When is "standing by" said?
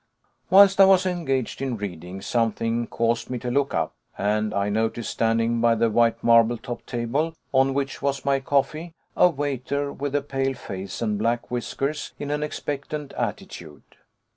5.11-5.75